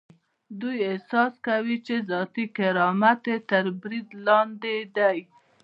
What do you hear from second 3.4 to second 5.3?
تر برید لاندې دی.